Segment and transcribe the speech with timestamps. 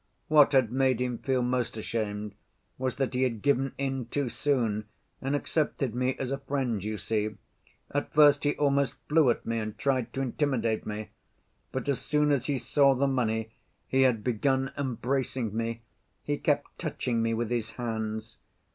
[0.29, 2.33] What had made him feel most ashamed
[2.79, 4.85] was that he had given in too soon
[5.21, 7.37] and accepted me as a friend, you see.
[7.91, 11.09] At first he almost flew at me and tried to intimidate me,
[11.71, 13.51] but as soon as he saw the money
[13.87, 15.83] he had begun embracing me;
[16.23, 18.39] he kept touching me with his hands.